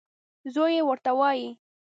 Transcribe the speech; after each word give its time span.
زوی 0.53 0.71
یې 0.77 0.81
ورته 0.85 1.11
وايي. 1.19 1.47